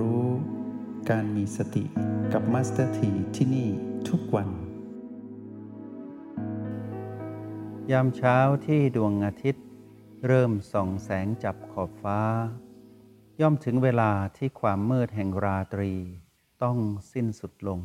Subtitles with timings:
[0.00, 0.26] รู้
[1.10, 1.84] การมีสติ
[2.32, 3.68] กับมาสเตอร์ทีที่นี่
[4.08, 4.50] ทุกวัน
[7.90, 9.66] ยามเช้าที่ดวงอาทิตย์
[10.26, 12.20] เริ่มส่องแสงจับขอบฟ้า
[13.40, 15.92] ย่อมถึงเวลาที่ความมืดแห่งราตรี
[16.62, 16.78] ต้อง
[17.12, 17.80] สิ้นสุดลง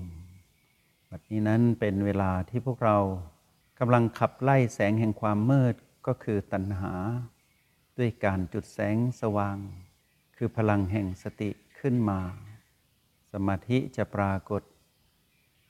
[1.10, 2.98] บัดนี้นั้นเป็นเวลาที่พวกเรา
[3.80, 5.76] กำลังขับไล่แสงแห่งความมืด
[6.08, 6.94] ก็คือตัณหา
[7.98, 9.58] ด้วยการจุดแสงสว่าง
[10.36, 11.52] คือพลังแห่งสติ
[11.88, 12.22] ขึ้นมา
[13.34, 14.62] สมาธิจะปรากฏ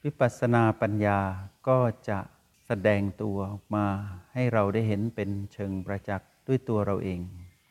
[0.04, 1.20] วิปัสสนาปัญญา
[1.68, 1.80] ก็
[2.10, 2.20] จะ
[2.66, 3.38] แสดงตัว
[3.76, 3.88] มา
[4.34, 7.20] ให้เราได้เห็นเป็นเชิงประจักษ์ด้วยตัวเราเอง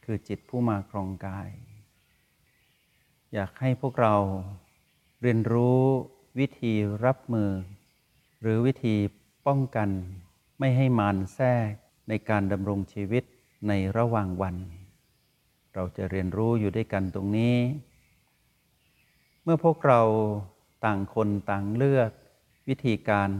[0.04, 1.48] คือจิตผู้มาครองกาย
[3.32, 4.16] อยากให้พวกเรา
[5.22, 5.80] เรียนรู้
[6.38, 7.50] วิธีรับมือ
[8.40, 8.96] หรือวิธี
[9.46, 9.90] ป้องกัน
[10.58, 11.70] ไม่ให้มารแทรก
[12.08, 13.24] ในการดำรงชีวิต
[13.68, 14.56] ในระหว่างวัน
[15.74, 17.56] เราจะเรียนรู้อยู่ด้วยกันตรงนี้
[19.46, 20.02] เมื่อพวกเรา
[20.84, 22.10] ต่างคนต่างเลือก
[22.68, 23.30] วิธีการ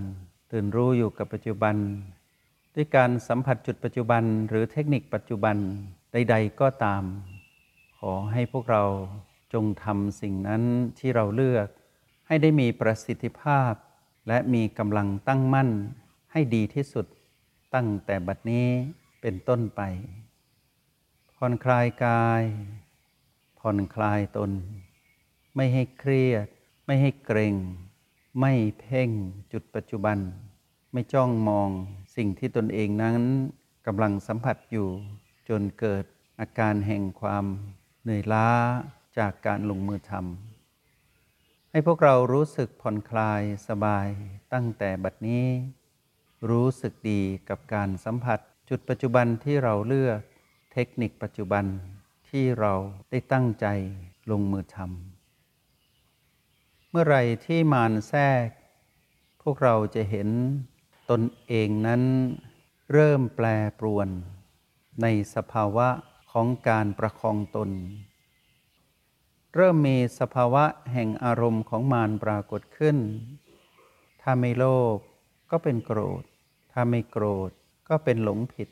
[0.50, 1.76] ตื่นรู้อยู่กับปัจจุบัน
[2.74, 5.56] ด้วยการสัมผัสจุดปัจจุบันหรือเทคนิคปัจจุบัน
[6.12, 7.02] ใด ๆ ก็ตาม
[7.98, 8.84] ขอให้พวกเรา
[9.54, 10.62] จงทำสิ่งนั้น
[10.98, 11.68] ที่เราเลือก
[12.26, 13.72] ให้ได้มีประสิทธิภาพ
[14.28, 15.70] และมีกำลังตั้งมั่น
[16.32, 17.06] ให้ดีที่สุด
[17.74, 18.68] ตั้งแต่บัดนี้
[19.20, 19.80] เป็นต้นไป
[21.36, 22.42] ผ่อนคลายกาย
[23.58, 24.50] ผ่อนคลายตน
[25.56, 26.46] ไม่ให้เครียด
[26.86, 27.54] ไม่ให้เกรง
[28.40, 29.10] ไม่เพ่ง
[29.52, 30.18] จุดปัจจุบัน
[30.92, 31.70] ไม่จ้องมอง
[32.16, 33.20] สิ่งที่ตนเองนั้น
[33.86, 34.88] กำลังสัมผัสอยู่
[35.48, 36.04] จนเกิด
[36.40, 37.44] อาการแห่งความ
[38.02, 38.48] เหนื่อยล้า
[39.18, 44.08] จากการลงมือทำให้พวกเรารู้สึกผ่อนคลายสบาย
[44.52, 45.46] ตั้งแต่บัดนี้
[46.50, 48.38] รู้สึกดีกับการสัมผัส
[48.68, 50.20] จุดปัจจุบันที่เราเลือก
[50.72, 51.64] เทคนิคปัจจุบัน
[52.30, 52.72] ที่เรา
[53.10, 53.66] ได้ตั้งใจ
[54.30, 55.13] ลงมือทำ
[56.96, 58.46] มื่อไรที่มารแทรก
[59.42, 60.28] พวกเราจะเห็น
[61.10, 62.02] ตนเองนั้น
[62.92, 63.46] เริ่มแปร
[63.78, 64.08] ปรวน
[65.02, 65.88] ในสภาวะ
[66.32, 67.70] ของการประคองตน
[69.54, 72.96] เริ่มมีสภาวะแห่งอารมณ์ของมารปรากฏขึ้น
[74.22, 74.64] ถ้าไม่โล
[74.96, 74.98] ภ
[75.50, 76.22] ก็เป็นโกรธ
[76.72, 77.50] ถ้าไม่โกรธ
[77.88, 78.68] ก็เป็นหลงผิด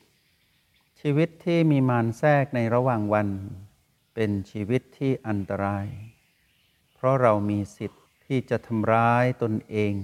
[1.01, 3.29] ชีวิตที่มีมารแทรกในระหว่างวัน
[4.15, 5.87] เป็นชีวิตที่อันตราย
[6.95, 9.95] เพราะเรามีสิทธิ ที่จะทำร้ายตนเอง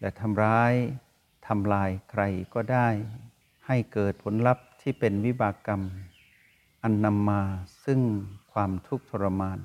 [0.00, 0.72] และทำร้าย
[1.46, 2.22] ทำลายใคร
[2.54, 2.88] ก็ได้
[3.66, 5.82] ให้เกิดผลลัพธ์ที่เป็นวิบากกรรม
[6.82, 7.42] อันนำมา
[7.84, 8.00] ซึ่ง
[8.52, 9.60] ความทุกข์ทรมาน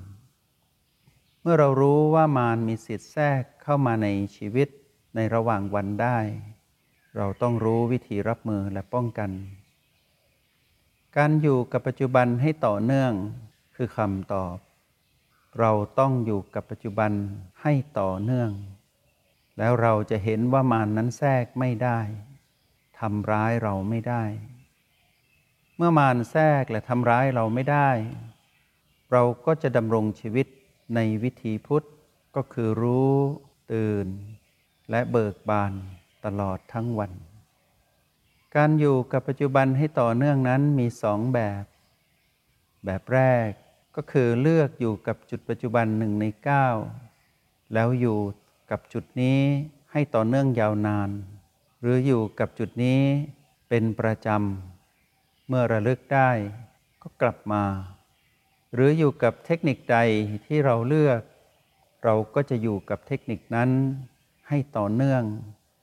[1.40, 4.68] เมื่อเรารู้ว่ามารมีสิทธิ์แทรกเข้ามาในชีวิต
[5.14, 6.18] ในระหว่างวันได้
[7.16, 9.30] เราต้องรู้วิธีรับมือและป้องกัน
[11.16, 13.12] การอยู่กับปัจจุบันให้ต่อเนื่อง
[13.76, 14.56] คือคำตอบ
[15.60, 17.12] เราต้องอยู่กับปัจจุบัน
[17.62, 18.50] ให้ต่อเนื่อง
[19.58, 22.00] แล้วเราจะเห็นว่ามารนนั้นแทรกไม่ได้
[23.00, 24.24] ทำร้ายเราไม่ได้
[25.76, 27.90] เมื่อมารแทรกและทำร้ายเราไม่ได้
[29.12, 30.46] เราก็จะดำรงชีวิต
[30.94, 31.86] ในวิธีพุทธ
[32.36, 33.14] ก็คือรู้
[33.72, 34.06] ตื่น
[34.90, 35.72] และเบิกบาน
[36.24, 37.12] ตลอดทั้งวัน
[38.56, 41.64] การอยู่กับปัจจุบันให้ต่อเนื่องนั้นมีสองแบบ
[42.84, 43.50] แบบแรก
[43.96, 46.66] ก็คือเลือกอยู่กับจุดปัจจุบันหนึ่งในเก้า
[47.74, 48.18] แล้วอยู่
[48.70, 49.40] กับจุดนี้
[49.92, 51.10] ให้ต่อเนื่องยาวนาน
[51.80, 53.00] หรืออยู่กับจุดนี้
[53.68, 56.30] เป็นประจำ เมื่อระลึกได้
[57.02, 57.64] ก็กลับมา
[58.74, 59.98] หรืออยู่กับเทคนิคใด
[60.46, 61.20] ที่เราเลือก
[62.04, 63.70] เราก็จะอยู่กับเทคนิคนั้น
[64.48, 65.22] ให้ต่อเนื่อง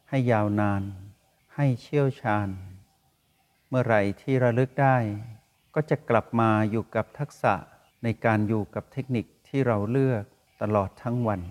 [0.10, 0.82] ให้ยาวนาน
[1.56, 2.48] ให้เชี่ยวชาญ
[3.70, 4.98] เมื่อไหร่ที่ระลึกได้
[5.76, 7.54] ก็จะกลับมาอยู่กับทักษะ
[8.04, 10.24] ในการอยู่กับเทคนิคที่เราเลือก
[10.62, 11.42] ตลอดทั้งวัน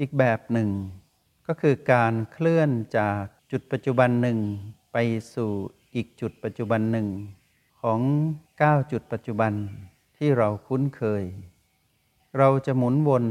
[0.00, 0.68] อีกแบบหนึ่ง
[1.46, 3.22] ก็คือการเคลื่อนจาก
[3.52, 4.38] จุดปัจจุบันหนึ่ง
[4.92, 4.96] ไป
[5.34, 5.50] สู่
[5.94, 7.08] อีกจุดปัจจุบันหนึ่ง
[7.82, 8.00] ของ
[8.46, 9.52] 9 จุดปัจจุบัน
[10.16, 11.24] ที่เราคุ้นเคย
[12.38, 13.24] เราจะหมุนวน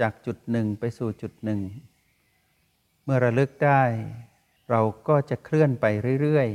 [0.00, 1.60] จากจุดหนึ่งไปสู่จุดหนึ่ง
[3.04, 3.82] เมื่อระลึกได้
[4.70, 5.86] เราก็จะเคลื่อนไป
[6.22, 6.48] เรื่อย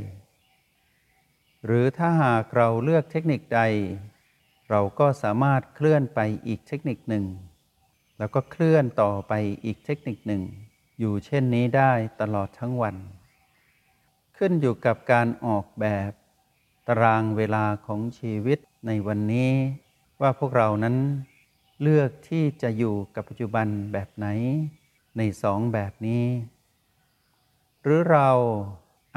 [0.79, 3.61] ๆ หรือถ้าหากเราเลือกเทคนิคใด
[4.69, 7.25] เราก็สามารถเคลื่อนไปอีกเทคนิคหนึ่ง
[8.17, 9.33] แล้วก็เคลื่อนต่อไป
[9.65, 10.43] อีกเทคนิคหนึ่ง
[10.99, 12.95] อยู่เช่นนี้ได้ตลอดทั้งวัน
[14.37, 16.11] ขึ้นอยู่กับการออกแบบ
[16.87, 19.51] ตารางเวลาของชีวิตในวันนี้
[20.21, 20.95] ว่าพวกเรานั้น
[21.81, 24.27] เลือกที่จะอยู่กับปัจจุบันแบบไหน
[25.17, 26.25] ในสองแบบนี้
[27.83, 28.29] หรือเรา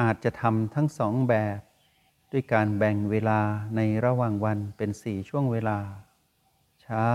[0.00, 1.58] อาจจะทำทั้งสองแบบ
[2.32, 3.40] ด้วยการแบ่งเวลา
[3.76, 5.78] ในระหว่างวันเป็นสี่ช่วงเวลา
[6.82, 7.10] เช้า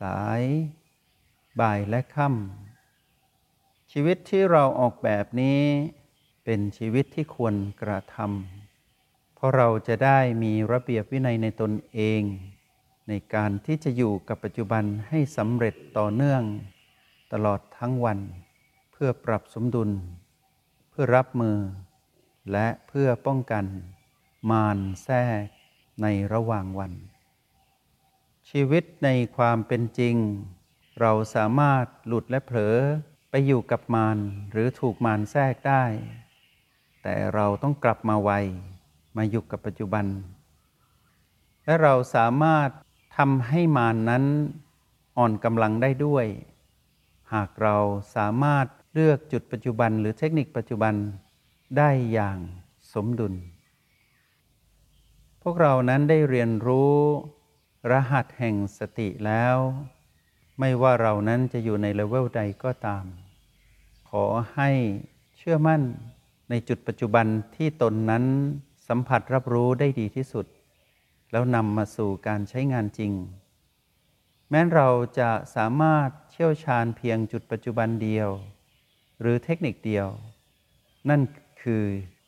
[0.00, 0.42] สาย
[1.60, 5.62] บ่ายและค่ำชีวิตที่เราออกแบบนี้
[6.44, 12.22] เป็นชีวิตที่ควรกระทำเพราะเราจะได้มีระเบียบวินัยในตนเอง
[13.08, 16.42] ในการที่จะอยู่กับปัจจุบันให้สำเร็จต่อเนื่อง
[17.32, 18.18] ตลอดทั้งวัน
[18.92, 19.90] เพื่อปรับสมดุล
[20.90, 21.56] เพื่อรับมือ
[22.52, 23.64] และเพื่อป้องกัน
[24.50, 25.46] มารแทรก
[26.02, 26.92] ในระหว่างวัน
[28.50, 30.16] ชีวิตในความเป็นจริง
[31.00, 32.76] เราสามารถหลุดและเผลอ
[33.30, 34.18] ไปอยู่กับมาร
[34.50, 35.84] หรือถูกมารแทรกได้
[37.02, 38.30] แต่เราต้องกลับมาไว
[39.16, 40.06] มาอยู่กับปัจจุบัน
[41.64, 42.68] และเราสามารถ
[43.16, 44.24] ทำให้มารนั้น
[45.18, 46.26] อ่อนกำลังได้ด้วย
[47.34, 47.76] หากเรา
[48.16, 50.94] สามารถเลือกจุดปัจจุบันหรือเทคนิคปัจจุบัน
[51.76, 52.38] ได้อย่าง
[52.92, 53.34] สมดุล
[55.48, 56.96] วกเรานั้นได้เรียนรู้
[57.90, 59.56] รหัสแห่งสติแล้ว
[60.58, 63.04] ไม่ว่าเรานั้นจะอยู่ในเลเวลใดก็ตาม
[64.10, 64.24] ขอ
[64.54, 64.70] ให้
[65.36, 65.82] เชื่อมั่น
[66.50, 68.24] ในจุดปัจจุบันที่ตนนั้น
[68.88, 70.46] สัมผัสรับรู้ได้ดีที่สุด
[71.30, 73.12] แล้วนำมาสู่การใช้งานจริง
[74.50, 78.28] แม้เราจะสามารถเชี่ยวชาญเพียงจุดปัจจุบันเดียว
[79.20, 80.08] หรือเทคนิคเดียว
[81.08, 81.20] นั่น
[81.62, 81.82] คือ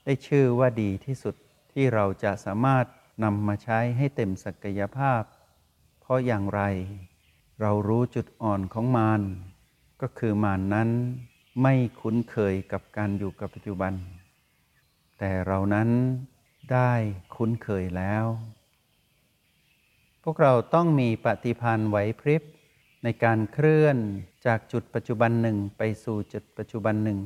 [0.05, 1.34] ได้ชื่อว่าดีที่สุด
[1.72, 2.87] ที่เราจะสามารถ
[3.22, 5.22] นำมาใช้ให้เต็มศักยภาพ
[6.00, 6.62] เพราะอย่างไร
[7.61, 9.22] เรารู้จุดอ่อนของมาร
[10.00, 10.88] ก็คือมารนนั้น
[11.62, 13.93] ไม่คุ้นเคยกับการอยู่กับปัจจุบัน
[15.19, 15.88] แต่เรานั้น
[16.72, 16.93] ได้
[17.34, 18.26] คุ้นเคยแล้ว
[20.25, 22.43] พวกเราต้องมีปฏิพันธ์ไหวพริบ
[23.05, 23.96] ในการเคลื่อน
[24.46, 27.20] จากจุดปัจจุบันหนึ่งไปสู่จุดปัจจุบันหนึ่ง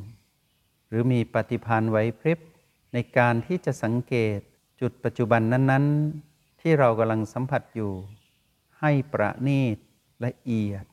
[0.89, 2.39] หรือมีปฏิพันธ์ไหวพริบ
[2.93, 4.41] ในการที่จะสังเกต
[4.81, 5.87] จุดปัจจุบันนั้น
[6.25, 7.93] ๆ ที่เรากำลังสัมผัสอยู่
[8.81, 9.79] ให้ประณีต
[10.25, 10.85] ละเอียด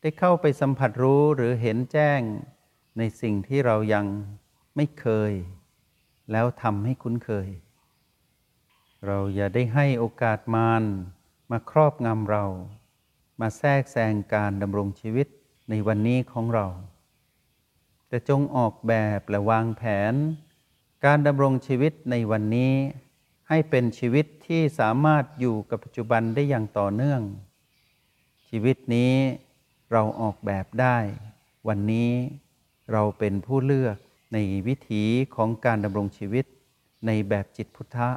[0.00, 2.20] ได้เข้าไปสัมผัสรู้หรือเห็นแจ้ง
[2.98, 4.06] ในสิ่งที่เรายัง
[4.76, 5.32] ไม่เคย
[6.32, 7.48] แล้วทำให้คุ้นเคย
[9.06, 10.84] เราอย่าได้ให้โอกาสมาร
[11.50, 12.44] มาครอบงำเรา
[13.40, 15.26] มาแทรกแซงการดำรงชีวิต
[15.70, 16.66] ในวันนี้ของเรา
[18.08, 19.82] แต่จงออกแบบและวางแผ
[20.12, 20.14] น
[21.06, 22.72] การดำรงชีวิตในวันนี้
[23.48, 27.20] ให้เป็นชีวิตที่สามารถอยู่กับปัจจุบันได้อย่างต่อเนื่อง
[28.48, 29.14] ชีวิตนี้
[29.92, 30.98] เราออกแบบได้
[31.68, 32.10] วันนี้
[32.92, 33.96] เราเป็นผู้เลือก
[34.32, 35.04] ในวิถี
[35.34, 36.44] ของการดำรงชีวิต
[37.06, 38.10] ในแบบจิตพุทธะ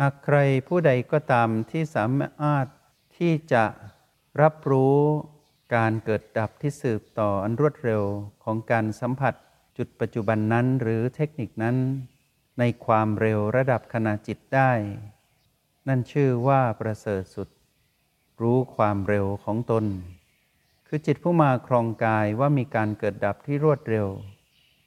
[0.00, 2.66] หากใครผู้ใดก็ตามที่สามารถ
[3.18, 3.64] ที่จะ
[4.42, 4.98] รับรู้
[5.74, 8.02] การเกิดดับที่สืบต่ออันรวดเร็ว
[8.44, 9.34] ของการสัมผัส
[9.84, 11.76] จุดปัจจุบันนั้นหรือเทคนิคนั้น
[12.58, 14.72] ในความเร็วระดับขณะจิตได้
[15.88, 17.48] นั่นชื่อว่าประเสริฐสุด
[18.42, 19.84] รู้ความเร็วของตน
[20.86, 24.08] คือจิตผู้มาครองกายว่ามีการเกิดดับที่รวดเร็ว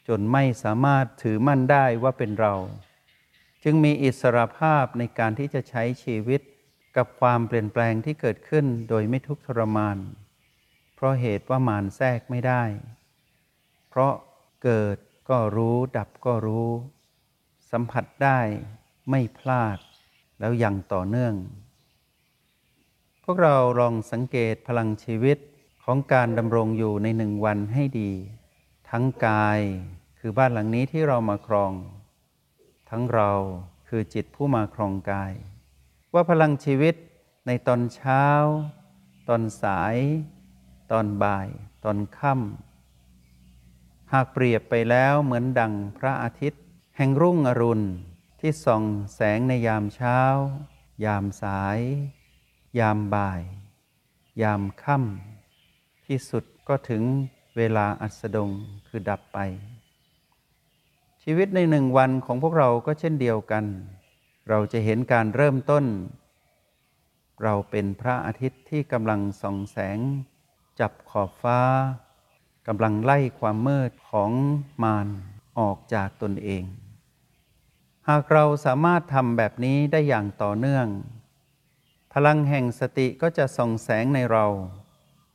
[0.07, 2.53] จนไม่สามารถถือมั่นได้ว่าเป็นเรา
[3.63, 6.41] จึงมีอิสรภาพในการที่จะใช้ชีวิต
[6.97, 9.97] กับความเปลี่ยนแปลงที่เกิดขึ้นโดยไม่ทุกข์ทรมาน
[10.95, 12.63] เพราะเหตุว่ามารแทรกไม่ได้
[13.89, 14.13] เพราะ
[14.65, 14.97] เกิด
[15.29, 16.69] ก็รู้ดับก็รู้
[17.71, 18.39] สัมผัสได้
[19.09, 19.77] ไม่พลาด
[20.39, 21.35] แล้วยังต่อเนื่อง
[23.23, 25.37] พวกเราลองสังเกตพลังชีวิต
[25.83, 28.11] ของการดำรงอยู่ในหนึ่งวันให้ดี
[28.89, 29.59] ทั้งกาย
[30.19, 31.73] คือบ้านหลังนี้ที่เรามาครอง
[32.89, 33.31] ทั้งเรา
[33.87, 35.33] คือจิตผู้มาครองกาย
[36.13, 36.95] ว่าพลังชีวิต
[37.47, 38.25] ในตอนเช้า
[39.29, 39.95] ตอนสาย
[40.91, 41.47] ตอนบ่าย
[41.83, 42.64] ตอนค่ำ
[44.13, 46.63] หากเปรียบไปแล้วเหมือนดังพระอาทิตย์
[46.97, 47.85] แห่งรุ่งอรุณ
[48.39, 48.83] ที่ส่อง
[49.15, 50.19] แสงในยามเช้า
[51.05, 51.79] ยามสาย
[52.79, 53.41] ยามบ่าย
[54.41, 57.03] ยามค่ำที่สุดก็ถึง
[57.57, 58.49] เวลาอัสดง
[58.87, 59.39] คือดับไป
[61.23, 63.65] ชีวิตในหนึ่งวันของพวกเราก็เช่นเดียวกัน
[64.49, 65.85] เราจะเห็นการเริ่มต้น
[67.43, 69.99] เราเป็นพระอาทิตย์ที่กำลังส่องแสง
[70.79, 71.59] จับขอบฟ้า
[72.67, 74.31] กำลังไล่ความมืดของ
[74.83, 75.07] มาร
[75.59, 76.63] ออกจากตนเอง
[78.09, 80.87] หากเราสามารถทำแบบนี้ได้อย่างต่อเนื่อง
[82.13, 84.45] พลังแห่งสติก็จะส่องแสงในเรา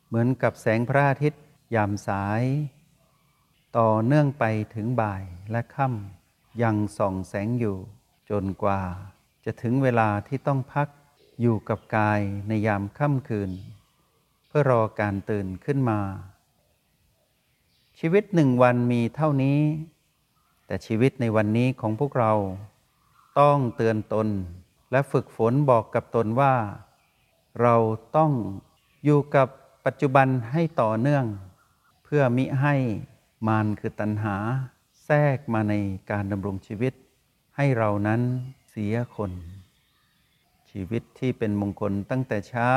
[0.06, 1.42] เหมือนกับแสงพระอาทิตย์
[1.74, 2.42] ยามสาย
[3.78, 4.44] ต่อเนื่องไป
[4.74, 7.78] ถึงบ่ายและค่ำยังส่องแสงอยู่
[8.30, 8.82] จนกว่า
[9.44, 10.88] จะถึงเวลาที่ต้องพัก
[11.40, 13.50] อยู่กับกายในยามค่ำคืน
[14.46, 16.00] เพื่อรอการตื่นขึ้นมา
[18.02, 19.60] ชีวิตหนึ่งวันมีเท่านี้
[20.66, 22.32] แต่ชีวิตในวันนี้ของพวกเรา
[23.40, 24.28] ต้องเตือนตน
[24.92, 26.54] และฝึกฝนบอกกับตนว่า
[27.60, 27.76] เรา
[28.16, 28.32] ต้อง
[29.04, 29.48] อยู่กับ
[29.86, 31.24] ปัจจุบันให้ต่อเนื่อง
[32.04, 32.74] เพื่อมิให้
[33.46, 34.36] มานคือตัณหา
[35.04, 35.74] แทรกมาใน
[36.10, 36.92] การดำรงชีวิต
[37.56, 38.20] ให้เรานั้น
[38.70, 39.32] เสียคน
[40.70, 42.72] ชีวิตที่เป็นมงคลตั้งแต่เช้า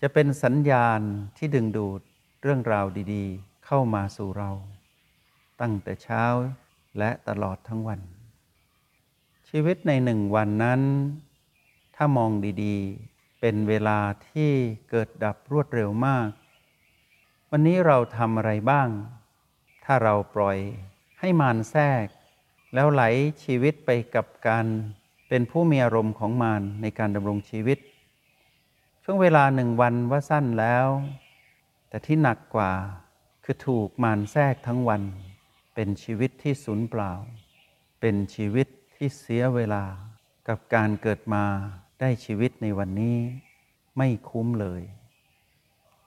[0.00, 1.00] จะเป็นสัญญาณ
[1.36, 2.00] ที่ดึงดูด
[2.42, 4.50] เรื่องราวดี ๆ เข้ามาสู่เรา
[5.60, 6.24] ตั้งแต่เช้า
[6.98, 8.00] และตลอดทั้งวัน
[9.48, 10.80] ชีวิตในหนึ่งวันนั้น
[11.96, 12.30] ถ้ามอง
[12.64, 14.50] ดีๆ เป็นเวลาที่
[14.90, 16.28] เกิดดับรวดเร็วมาก
[17.50, 18.88] วันนี้เราทำอะไรบ้าง
[19.84, 20.58] ถ้าเราปล่อย
[21.20, 22.06] ให้มารแทรก
[22.74, 23.02] แล้วไหล
[23.44, 24.66] ชีวิตไปกับการ
[25.28, 27.78] เป็นผู้มีอารมณ์ของมารในการดำรงชีวิต
[29.04, 30.86] ช่วงเวลาหนึ่งวันว่าสั้นแล้ว
[31.88, 32.72] แต่ที่หนักกว่า
[33.46, 35.02] คือถูกมารแทรกทั้งวัน
[35.74, 37.12] เป็นชีวิตที่สูญเปล่า
[38.00, 39.84] เป็นชีวิตที่เสียเวลา
[40.48, 41.44] กับการเกิดมา
[42.00, 43.18] ได้ชีวิตในวันนี้
[43.96, 44.82] ไม่คุ้มเลย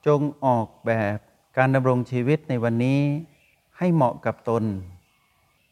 [0.06, 1.18] จงออกแบบ
[1.58, 3.00] การดำรงชีวิตในวันนี้
[3.78, 4.64] ให้เหมาะกับตน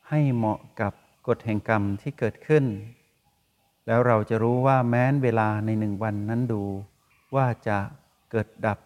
[0.08, 0.92] ให้เหมาะกับ
[1.28, 2.64] กฎแห่งกรรมที่เกิดขึ้น
[3.87, 6.62] แล้วเราจะรู้ว่าแม้นเวลาในหนึ่งวันนั้นดู
[7.35, 7.78] ว่าจะ
[8.30, 8.86] เกิดดับจ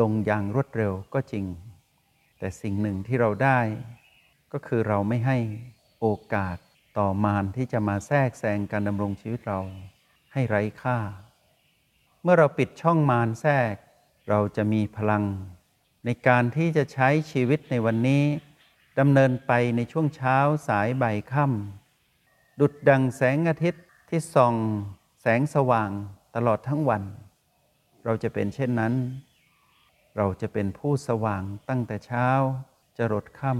[0.00, 1.46] ลงอย่างรวดเร็วก็จริง
[2.38, 3.60] แต่สิ่งหนึ่งที่เราได้
[4.52, 5.38] ก็คือเราไม่ให้
[6.00, 6.56] โอกาส
[6.98, 9.60] ต่อมารที่จะมาแทรกแซงการดำรงชีวิตเรา
[10.32, 10.98] ให้ไร้ค่า
[12.22, 13.74] เมื่อเราปิดช่องมารแทรก
[14.28, 15.24] เราจะมีพลัง
[16.04, 18.24] ในการที่จะใช้ชีวิตในวันนี้
[18.98, 20.36] ดำเนินไปในช่วงเช้า
[20.68, 24.54] สายบ่ายค่ำดุดดังแสงอาทิตย์ที่ส่อง
[25.22, 25.90] แสงสว่าง
[26.36, 27.02] ตลอดทั้งวัน
[28.04, 28.92] เราจะเป็นเช่นนั้น
[30.16, 32.28] เราจะเป็นผู้สว่างตั้งแต่เช้า
[32.96, 33.52] จะรดค่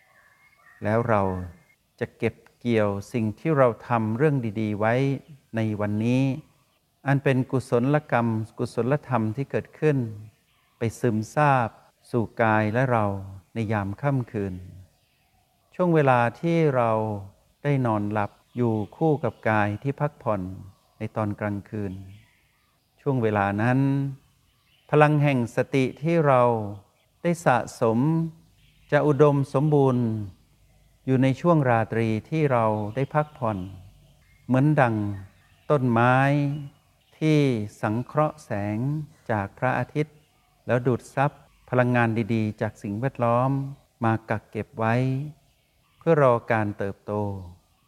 [0.00, 1.22] ำแล้วเรา
[2.00, 4.94] จะเก็บเกี่ยวสิ่งที่เราทำเรื่องดีๆ ไว้
[5.56, 6.22] ในวันนี้
[7.06, 8.26] อันเป็นกุศลกรรม
[8.58, 9.98] กุศลธรรมที่เกิดขึ้น
[10.78, 11.68] ไปซึมซาบ
[12.10, 13.04] สู่กายและเรา
[13.54, 14.54] ในยามค่ำคืน
[15.74, 16.90] ช่วงเวลาที่เรา
[17.62, 20.42] ได้นอนหลับอยู่คู่กับกายที่พักผ่อน
[20.98, 21.92] ในตอนกลางคืน
[23.00, 23.78] ช่วงเวลานั้น
[24.92, 26.42] พลังแห่งสติที่เรา
[27.22, 27.98] ได้สะสม
[28.92, 30.06] จะอุดมสมบูรณ์
[31.06, 32.64] อยู่ในช่วงราตรีที่เรา
[32.94, 33.58] ได้พักผ่อน
[34.46, 34.96] เหมือนดัง
[35.70, 36.16] ต้นไม้
[37.18, 37.38] ที่
[37.82, 38.78] สังเคราะห์แสง
[39.30, 40.16] จากพระอาทิตย์
[40.66, 41.30] แล้วดูดซับ
[41.70, 43.50] พลังงานดีๆ จากสิ่งแวดล้อม
[44.04, 44.94] มากักเก็บไว้
[45.98, 47.12] เพื่อรอการเติบโต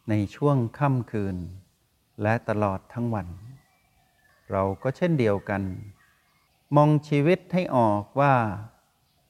[0.09, 1.37] ในช่วงค่ำคืน
[2.21, 3.27] และตลอดทั้งวัน
[4.51, 5.63] เราก็เช่นเดียวกัน
[6.77, 8.35] มองชีวิตให้ออกว่า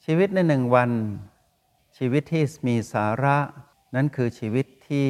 [0.06, 0.92] ชีวิตในหนึ่งวัน
[1.98, 3.38] ชีวิตที่มีสาระ
[3.96, 5.08] นั้นคือชีวิตที่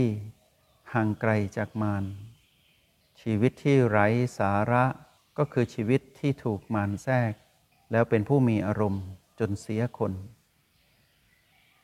[0.93, 2.03] ห่างไกลจากมาร
[3.21, 4.07] ชีวิตที่ไร้
[4.39, 4.83] สาระ
[5.37, 7.33] ก็คือชีวิตที่ถูกมารแทรก
[7.91, 9.03] แล้วเป็นผู้มีอารมณ์
[9.39, 10.13] จนเสียคน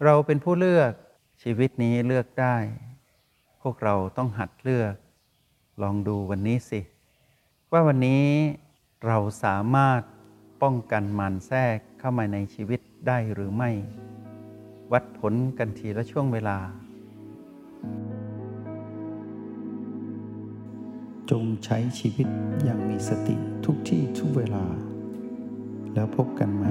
[0.03, 0.91] เราเป็นผู้เลือก
[1.43, 2.55] ชีวิตนี้เลือกได้
[3.61, 4.95] พวกเราต้องหัดเลือก
[5.81, 6.81] ลองดูวันนี้สิ
[7.71, 8.25] ว่าวันนี้
[9.05, 10.01] เราสามารถ
[10.61, 13.71] ป้องกันมารแทรกเข้ามาในชีวิตได้หรือไม่
[14.91, 16.57] วัดผลกันทีละช่วงเวลา
[21.31, 22.27] จงใช้ชีวิต
[22.63, 23.35] อย่างมีสติ
[23.65, 24.65] ทุกที่ทุกเวลา
[25.93, 26.65] แล้วพบกันใหม่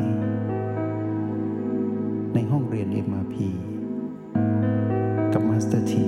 [2.35, 3.35] ในห้องเรียน MRP
[5.33, 6.07] กับมาสเตอร์ที